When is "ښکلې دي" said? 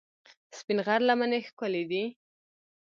1.47-2.03